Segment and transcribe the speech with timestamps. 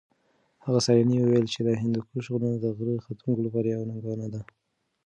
[0.65, 4.41] هغه سېلاني وویل چې د هندوکش غرونه د غره ختونکو لپاره یوه ننګونه ده.